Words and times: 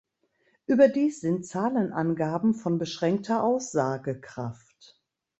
Überdies 0.65 1.21
sind 1.21 1.45
Zahlenangaben 1.45 2.55
von 2.55 2.79
beschränkter 2.79 3.43
Aussagekraft. 3.43 4.99